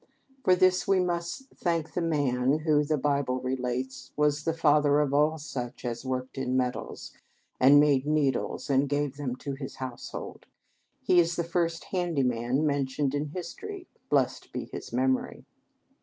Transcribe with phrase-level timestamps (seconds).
[0.43, 5.13] For this we must thank the man who, the Bible relates, was "the father of
[5.13, 7.13] all such as worked in metals,
[7.59, 10.47] and made needles and gave them to his household."
[11.03, 15.45] He is the first "handy man" mentioned in history blest be his memory!